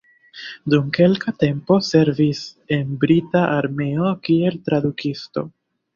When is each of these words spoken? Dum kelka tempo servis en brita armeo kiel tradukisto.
Dum 0.73 0.87
kelka 0.97 1.33
tempo 1.43 1.77
servis 1.89 2.41
en 2.77 2.97
brita 3.05 3.45
armeo 3.59 4.15
kiel 4.29 4.59
tradukisto. 4.71 5.45